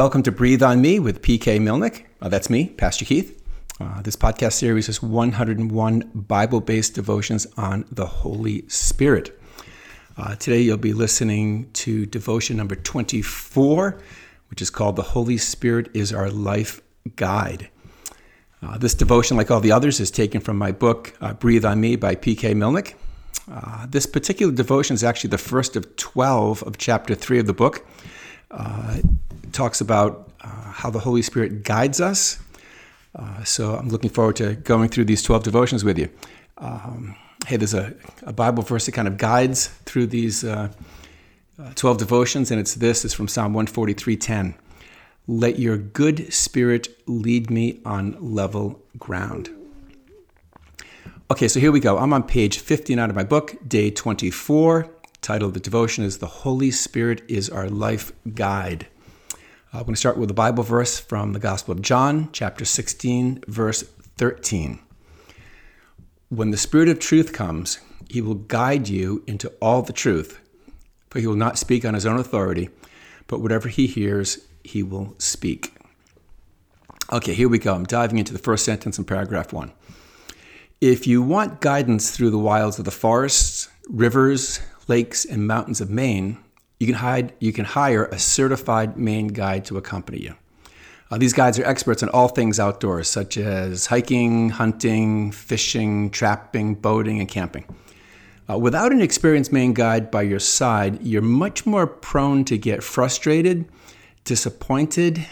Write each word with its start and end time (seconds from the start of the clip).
Welcome 0.00 0.22
to 0.22 0.32
Breathe 0.32 0.62
on 0.62 0.80
Me 0.80 0.98
with 0.98 1.20
PK 1.20 1.60
Milnick. 1.60 2.06
Uh, 2.22 2.30
that's 2.30 2.48
me, 2.48 2.70
Pastor 2.70 3.04
Keith. 3.04 3.44
Uh, 3.78 4.00
this 4.00 4.16
podcast 4.16 4.54
series 4.54 4.88
is 4.88 5.02
101 5.02 6.10
Bible 6.14 6.62
based 6.62 6.94
devotions 6.94 7.46
on 7.58 7.84
the 7.92 8.06
Holy 8.06 8.66
Spirit. 8.66 9.38
Uh, 10.16 10.36
today 10.36 10.62
you'll 10.62 10.78
be 10.78 10.94
listening 10.94 11.70
to 11.72 12.06
devotion 12.06 12.56
number 12.56 12.76
24, 12.76 14.00
which 14.48 14.62
is 14.62 14.70
called 14.70 14.96
The 14.96 15.02
Holy 15.02 15.36
Spirit 15.36 15.90
is 15.92 16.14
Our 16.14 16.30
Life 16.30 16.80
Guide. 17.16 17.68
Uh, 18.62 18.78
this 18.78 18.94
devotion, 18.94 19.36
like 19.36 19.50
all 19.50 19.60
the 19.60 19.72
others, 19.72 20.00
is 20.00 20.10
taken 20.10 20.40
from 20.40 20.56
my 20.56 20.72
book, 20.72 21.14
uh, 21.20 21.34
Breathe 21.34 21.66
on 21.66 21.78
Me 21.78 21.96
by 21.96 22.14
PK 22.14 22.54
Milnick. 22.54 22.94
Uh, 23.52 23.84
this 23.86 24.06
particular 24.06 24.50
devotion 24.50 24.94
is 24.94 25.04
actually 25.04 25.28
the 25.28 25.36
first 25.36 25.76
of 25.76 25.94
12 25.96 26.62
of 26.62 26.78
chapter 26.78 27.14
3 27.14 27.40
of 27.40 27.46
the 27.46 27.52
book. 27.52 27.86
Talks 29.52 29.80
about 29.80 30.30
uh, 30.42 30.48
how 30.48 30.90
the 30.90 31.00
Holy 31.00 31.22
Spirit 31.22 31.64
guides 31.64 32.00
us. 32.00 32.38
Uh, 33.14 33.42
so 33.44 33.74
I'm 33.74 33.88
looking 33.88 34.10
forward 34.10 34.36
to 34.36 34.54
going 34.54 34.88
through 34.88 35.06
these 35.06 35.22
12 35.22 35.42
devotions 35.42 35.84
with 35.84 35.98
you. 35.98 36.08
Um, 36.58 37.16
hey, 37.46 37.56
there's 37.56 37.74
a, 37.74 37.94
a, 38.22 38.32
Bible 38.32 38.62
verse 38.62 38.86
that 38.86 38.92
kind 38.92 39.08
of 39.08 39.16
guides 39.16 39.68
through 39.86 40.06
these 40.06 40.44
uh, 40.44 40.68
uh 41.58 41.72
12 41.74 41.98
devotions, 41.98 42.50
and 42.50 42.60
it's 42.60 42.74
this. 42.74 43.04
It's 43.04 43.14
from 43.14 43.28
Psalm 43.28 43.54
143:10. 43.54 44.54
Let 45.26 45.58
your 45.58 45.76
good 45.76 46.32
spirit 46.32 46.88
lead 47.06 47.50
me 47.50 47.80
on 47.84 48.16
level 48.20 48.80
ground. 48.98 49.48
Okay, 51.30 51.46
so 51.46 51.60
here 51.60 51.70
we 51.70 51.80
go. 51.80 51.98
I'm 51.98 52.12
on 52.12 52.24
page 52.24 52.58
59 52.58 53.10
of 53.10 53.14
my 53.14 53.22
book, 53.22 53.56
day 53.66 53.90
24. 53.90 54.90
Title 55.22 55.48
of 55.48 55.54
the 55.54 55.60
devotion 55.60 56.02
is 56.02 56.18
The 56.18 56.26
Holy 56.26 56.70
Spirit 56.70 57.22
is 57.28 57.48
Our 57.48 57.68
Life 57.68 58.12
Guide. 58.34 58.88
I'm 59.72 59.82
going 59.82 59.94
to 59.94 60.00
start 60.00 60.18
with 60.18 60.28
a 60.32 60.34
Bible 60.34 60.64
verse 60.64 60.98
from 60.98 61.32
the 61.32 61.38
Gospel 61.38 61.70
of 61.70 61.80
John, 61.80 62.30
chapter 62.32 62.64
16, 62.64 63.44
verse 63.46 63.82
13. 64.16 64.80
When 66.28 66.50
the 66.50 66.56
Spirit 66.56 66.88
of 66.88 66.98
truth 66.98 67.32
comes, 67.32 67.78
he 68.08 68.20
will 68.20 68.34
guide 68.34 68.88
you 68.88 69.22
into 69.28 69.48
all 69.62 69.82
the 69.82 69.92
truth, 69.92 70.40
for 71.08 71.20
he 71.20 71.26
will 71.28 71.36
not 71.36 71.56
speak 71.56 71.84
on 71.84 71.94
his 71.94 72.04
own 72.04 72.18
authority, 72.18 72.68
but 73.28 73.42
whatever 73.42 73.68
he 73.68 73.86
hears, 73.86 74.38
he 74.64 74.82
will 74.82 75.14
speak. 75.18 75.72
Okay, 77.12 77.32
here 77.32 77.48
we 77.48 77.60
go. 77.60 77.72
I'm 77.72 77.84
diving 77.84 78.18
into 78.18 78.32
the 78.32 78.40
first 78.40 78.64
sentence 78.64 78.98
in 78.98 79.04
paragraph 79.04 79.52
one. 79.52 79.70
If 80.80 81.06
you 81.06 81.22
want 81.22 81.60
guidance 81.60 82.10
through 82.10 82.30
the 82.30 82.38
wilds 82.38 82.80
of 82.80 82.86
the 82.86 82.90
forests, 82.90 83.68
rivers, 83.88 84.58
lakes, 84.88 85.24
and 85.24 85.46
mountains 85.46 85.80
of 85.80 85.90
Maine, 85.90 86.38
you 86.80 86.86
can, 86.86 86.96
hide, 86.96 87.34
you 87.38 87.52
can 87.52 87.66
hire 87.66 88.06
a 88.06 88.18
certified 88.18 88.96
Maine 88.96 89.28
guide 89.28 89.66
to 89.66 89.76
accompany 89.76 90.22
you. 90.22 90.34
Uh, 91.10 91.18
these 91.18 91.34
guides 91.34 91.58
are 91.58 91.64
experts 91.64 92.02
in 92.02 92.08
all 92.08 92.28
things 92.28 92.58
outdoors, 92.58 93.08
such 93.08 93.36
as 93.36 93.86
hiking, 93.86 94.48
hunting, 94.48 95.30
fishing, 95.30 96.08
trapping, 96.10 96.74
boating, 96.74 97.20
and 97.20 97.28
camping. 97.28 97.66
Uh, 98.48 98.56
without 98.56 98.92
an 98.92 99.02
experienced 99.02 99.52
Maine 99.52 99.74
guide 99.74 100.10
by 100.10 100.22
your 100.22 100.38
side, 100.38 101.02
you're 101.02 101.20
much 101.20 101.66
more 101.66 101.86
prone 101.86 102.44
to 102.46 102.56
get 102.56 102.82
frustrated, 102.82 103.66
disappointed, 104.24 105.26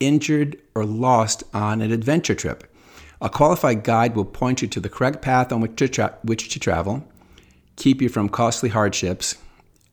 injured, 0.00 0.60
or 0.74 0.84
lost 0.84 1.44
on 1.54 1.80
an 1.80 1.92
adventure 1.92 2.34
trip. 2.34 2.64
A 3.20 3.28
qualified 3.28 3.84
guide 3.84 4.16
will 4.16 4.24
point 4.24 4.62
you 4.62 4.68
to 4.68 4.80
the 4.80 4.88
correct 4.88 5.22
path 5.22 5.52
on 5.52 5.60
which 5.60 5.76
to, 5.76 5.88
tra- 5.88 6.18
which 6.22 6.48
to 6.48 6.58
travel, 6.58 7.06
keep 7.76 8.02
you 8.02 8.08
from 8.08 8.28
costly 8.28 8.70
hardships, 8.70 9.36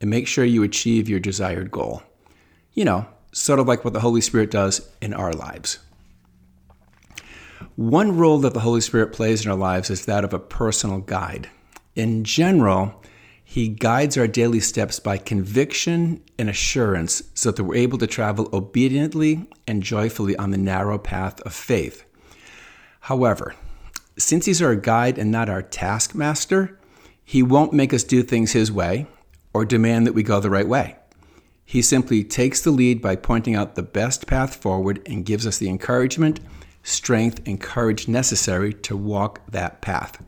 and 0.02 0.10
make 0.10 0.28
sure 0.28 0.46
you 0.46 0.64
achieve 0.64 1.10
your 1.10 1.20
desired 1.20 1.72
goal. 1.72 2.04
You 2.74 2.86
know, 2.86 3.08
sort 3.32 3.60
of 3.60 3.68
like 3.68 3.84
what 3.84 3.94
the 3.94 4.00
Holy 4.00 4.22
Spirit 4.22 4.52
does 4.52 4.90
in 5.02 5.14
our 5.14 5.34
lives. 5.34 5.80
One 7.76 8.18
role 8.18 8.40
that 8.40 8.54
the 8.54 8.62
Holy 8.62 8.82
Spirit 8.82 9.12
plays 9.12 9.44
in 9.44 9.52
our 9.52 9.58
lives 9.58 9.90
is 9.90 10.06
that 10.06 10.24
of 10.24 10.34
a 10.34 10.40
personal 10.40 11.00
guide. 11.00 11.50
In 11.96 12.24
general, 12.24 13.02
he 13.44 13.68
guides 13.68 14.18
our 14.18 14.28
daily 14.28 14.60
steps 14.60 15.00
by 15.00 15.18
conviction 15.18 16.22
and 16.40 16.50
assurance 16.50 17.24
so 17.34 17.52
that 17.52 17.64
we're 17.64 17.76
able 17.76 17.98
to 17.98 18.08
travel 18.08 18.50
obediently 18.54 19.48
and 19.68 19.84
joyfully 19.84 20.36
on 20.38 20.52
the 20.52 20.58
narrow 20.58 20.98
path 20.98 21.40
of 21.42 21.54
faith. 21.54 22.06
However, 23.02 23.56
since 24.18 24.46
he's 24.46 24.62
our 24.62 24.76
guide 24.76 25.18
and 25.18 25.32
not 25.32 25.50
our 25.50 25.62
taskmaster, 25.62 26.80
he 27.24 27.44
won't 27.44 27.74
make 27.74 27.94
us 27.94 28.04
do 28.04 28.24
things 28.24 28.54
his 28.54 28.72
way 28.72 29.08
or 29.56 29.64
demand 29.64 30.06
that 30.06 30.12
we 30.12 30.22
go 30.22 30.42
the 30.42 30.50
right 30.50 30.68
way. 30.68 30.98
He 31.64 31.82
simply 31.82 32.26
takes 32.26 32.62
the 32.62 32.72
lead 32.72 33.02
by 33.02 33.16
pointing 33.16 33.56
out 33.56 33.76
the 33.76 33.84
best 33.84 34.28
path 34.28 34.54
forward 34.54 35.02
and 35.06 35.26
gives 35.26 35.48
us 35.48 35.60
the 35.60 35.70
encouragement, 35.70 36.42
strength, 36.84 37.40
and 37.46 37.62
courage 37.62 38.10
necessary 38.10 38.74
to 38.74 38.98
walk 38.98 39.40
that 39.50 39.80
path. 39.80 40.22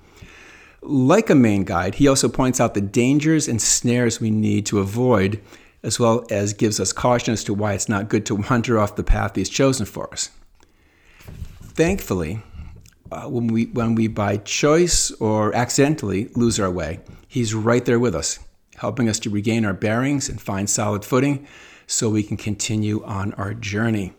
Like 0.81 1.29
a 1.29 1.35
Maine 1.35 1.65
guide, 1.65 1.95
he 1.95 2.07
also 2.07 2.29
points 2.29 2.61
out 2.61 2.73
the 2.73 2.79
dangers 2.79 3.49
and 3.49 3.61
snares 3.61 4.21
we 4.21 4.31
need 4.31 4.65
to 4.67 4.79
avoid, 4.79 5.41
as 5.83 5.99
well 5.99 6.25
as 6.31 6.53
gives 6.53 6.79
us 6.79 6.93
caution 6.93 7.33
as 7.33 7.43
to 7.43 7.53
why 7.53 7.73
it's 7.73 7.89
not 7.89 8.07
good 8.07 8.25
to 8.27 8.35
wander 8.49 8.79
off 8.79 8.95
the 8.95 9.03
path 9.03 9.35
he's 9.35 9.49
chosen 9.49 9.85
for 9.85 10.09
us. 10.13 10.29
Thankfully, 11.61 12.41
uh, 13.11 13.23
when, 13.23 13.47
we, 13.47 13.65
when 13.65 13.93
we 13.93 14.07
by 14.07 14.37
choice 14.37 15.11
or 15.19 15.53
accidentally 15.53 16.29
lose 16.37 16.61
our 16.61 16.71
way, 16.71 17.01
he's 17.27 17.53
right 17.53 17.83
there 17.83 17.99
with 17.99 18.15
us 18.15 18.39
helping 18.77 19.09
us 19.09 19.19
to 19.19 19.29
regain 19.29 19.65
our 19.65 19.73
bearings 19.73 20.29
and 20.29 20.41
find 20.41 20.69
solid 20.69 21.03
footing 21.03 21.47
so 21.85 22.09
we 22.09 22.23
can 22.23 22.37
continue 22.37 23.03
on 23.03 23.33
our 23.33 23.53
journey. 23.53 24.13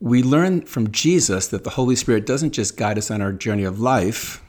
We 0.00 0.22
learn 0.22 0.62
from 0.62 0.90
Jesus 0.90 1.46
that 1.48 1.64
the 1.64 1.70
Holy 1.70 1.96
Spirit 1.96 2.26
doesn't 2.26 2.52
just 2.52 2.76
guide 2.76 2.98
us 2.98 3.10
on 3.10 3.22
our 3.22 3.32
journey 3.32 3.64
of 3.64 3.80
life, 3.80 4.42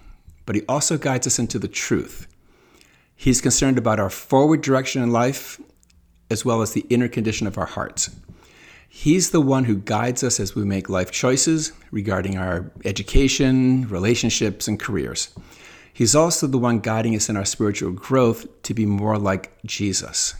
but 0.45 0.55
He 0.55 0.63
also 0.67 0.97
guides 0.97 1.27
us 1.27 1.39
into 1.39 1.59
the 1.59 1.67
truth. 1.67 2.27
He's 3.15 3.41
concerned 3.41 3.77
about 3.77 3.99
our 3.99 4.09
forward 4.09 4.61
direction 4.61 5.01
in 5.01 5.11
life 5.11 5.59
as 6.29 6.43
well 6.43 6.61
as 6.61 6.73
the 6.73 6.85
inner 6.89 7.07
condition 7.07 7.47
of 7.47 7.57
our 7.57 7.65
hearts. 7.65 8.09
He's 8.89 9.31
the 9.31 9.41
one 9.41 9.65
who 9.65 9.75
guides 9.75 10.23
us 10.23 10.39
as 10.39 10.55
we 10.55 10.63
make 10.63 10.89
life 10.89 11.11
choices 11.11 11.71
regarding 11.91 12.37
our 12.37 12.71
education, 12.83 13.87
relationships, 13.89 14.67
and 14.67 14.79
careers. 14.79 15.29
He's 15.95 16.13
also 16.13 16.45
the 16.45 16.57
one 16.57 16.79
guiding 16.79 17.15
us 17.15 17.29
in 17.29 17.37
our 17.37 17.45
spiritual 17.45 17.93
growth 17.93 18.61
to 18.63 18.73
be 18.73 18.85
more 18.85 19.17
like 19.17 19.57
Jesus. 19.65 20.35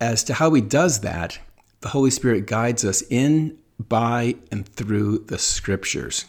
As 0.00 0.24
to 0.24 0.34
how 0.34 0.52
he 0.54 0.60
does 0.60 1.02
that, 1.02 1.38
the 1.82 1.90
Holy 1.90 2.10
Spirit 2.10 2.48
guides 2.48 2.84
us 2.84 3.04
in, 3.10 3.56
by, 3.78 4.34
and 4.50 4.66
through 4.66 5.18
the 5.18 5.38
scriptures. 5.38 6.24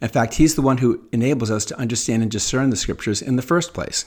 In 0.00 0.08
fact, 0.08 0.34
he's 0.34 0.56
the 0.56 0.62
one 0.62 0.78
who 0.78 1.06
enables 1.12 1.48
us 1.48 1.64
to 1.66 1.78
understand 1.78 2.22
and 2.22 2.30
discern 2.30 2.70
the 2.70 2.76
scriptures 2.76 3.22
in 3.22 3.36
the 3.36 3.40
first 3.40 3.72
place. 3.72 4.04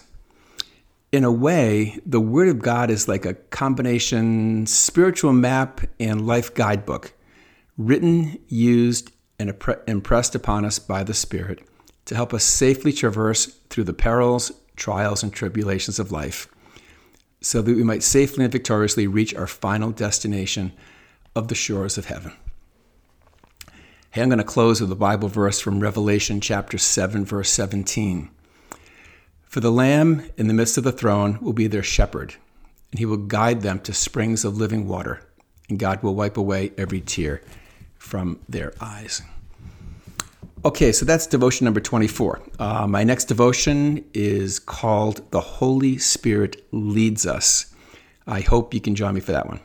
In 1.13 1.23
a 1.23 1.31
way, 1.31 1.97
the 2.05 2.19
Word 2.19 2.49
of 2.49 2.59
God 2.59 2.89
is 2.89 3.07
like 3.07 3.25
a 3.25 3.35
combination 3.35 4.65
spiritual 4.65 5.31
map 5.31 5.79
and 6.01 6.27
life 6.27 6.53
guidebook, 6.53 7.13
written, 7.77 8.39
used, 8.49 9.13
and 9.39 9.57
impressed 9.87 10.35
upon 10.35 10.65
us 10.65 10.79
by 10.79 11.01
the 11.01 11.13
Spirit 11.13 11.65
to 12.05 12.15
help 12.15 12.33
us 12.33 12.43
safely 12.43 12.93
traverse 12.93 13.47
through 13.69 13.83
the 13.83 13.93
perils, 13.93 14.51
trials, 14.75 15.23
and 15.23 15.33
tribulations 15.33 15.99
of 15.99 16.11
life, 16.11 16.47
so 17.41 17.61
that 17.61 17.75
we 17.75 17.83
might 17.83 18.03
safely 18.03 18.43
and 18.43 18.51
victoriously 18.51 19.07
reach 19.07 19.33
our 19.35 19.47
final 19.47 19.91
destination 19.91 20.71
of 21.35 21.47
the 21.47 21.55
shores 21.55 21.97
of 21.97 22.05
heaven. 22.05 22.33
Hey, 24.11 24.21
I'm 24.21 24.29
going 24.29 24.37
to 24.37 24.45
close 24.45 24.79
with 24.79 24.91
a 24.91 24.95
Bible 24.95 25.27
verse 25.27 25.59
from 25.59 25.81
Revelation 25.81 26.39
chapter 26.39 26.77
7, 26.77 27.25
verse 27.25 27.49
17. 27.49 28.29
For 29.43 29.59
the 29.59 29.71
Lamb 29.71 30.23
in 30.37 30.47
the 30.47 30.53
midst 30.53 30.77
of 30.77 30.83
the 30.83 30.91
throne 30.91 31.37
will 31.41 31.53
be 31.53 31.67
their 31.67 31.83
shepherd, 31.83 32.35
and 32.91 32.99
he 32.99 33.05
will 33.05 33.17
guide 33.17 33.61
them 33.61 33.79
to 33.81 33.93
springs 33.93 34.45
of 34.45 34.57
living 34.57 34.87
water, 34.87 35.21
and 35.69 35.79
God 35.79 36.01
will 36.01 36.15
wipe 36.15 36.37
away 36.37 36.71
every 36.77 37.01
tear 37.01 37.41
from 37.97 38.39
their 38.47 38.73
eyes. 38.79 39.21
Okay, 40.65 40.91
so 40.91 41.05
that's 41.05 41.27
devotion 41.27 41.65
number 41.65 41.79
24. 41.79 42.41
Uh, 42.57 42.87
my 42.87 43.03
next 43.03 43.25
devotion 43.25 44.03
is 44.15 44.57
called 44.57 45.29
The 45.29 45.39
Holy 45.39 45.99
Spirit 45.99 46.65
Leads 46.71 47.27
Us. 47.27 47.71
I 48.25 48.41
hope 48.41 48.73
you 48.73 48.81
can 48.81 48.95
join 48.95 49.13
me 49.13 49.19
for 49.19 49.31
that 49.31 49.45
one. 49.45 49.59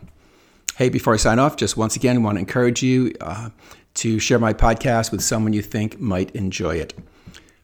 Hey, 0.77 0.91
before 0.91 1.15
I 1.15 1.17
sign 1.17 1.39
off, 1.39 1.57
just 1.57 1.79
once 1.79 1.97
again, 1.97 2.23
want 2.23 2.37
to 2.37 2.41
encourage 2.41 2.83
you 2.83 3.15
uh, 3.23 3.49
to 3.95 4.19
share 4.19 4.39
my 4.39 4.53
podcast 4.53 5.11
with 5.11 5.23
someone 5.23 5.55
you 5.55 5.63
think 5.63 5.99
might 5.99 6.33
enjoy 6.33 6.77
it. 6.77 6.93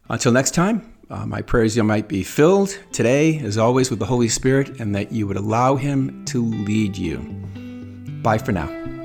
Until 0.08 0.32
next 0.32 0.54
time, 0.54 0.94
uh, 1.10 1.26
my 1.26 1.42
prayers 1.42 1.76
you 1.76 1.84
might 1.84 2.08
be 2.08 2.22
filled 2.22 2.78
today, 2.90 3.38
as 3.40 3.58
always, 3.58 3.90
with 3.90 3.98
the 3.98 4.06
Holy 4.06 4.28
Spirit 4.28 4.80
and 4.80 4.94
that 4.94 5.12
you 5.12 5.26
would 5.26 5.36
allow 5.36 5.76
Him 5.76 6.24
to 6.24 6.42
lead 6.42 6.96
you. 6.96 7.18
Bye 8.22 8.38
for 8.38 8.52
now. 8.52 8.95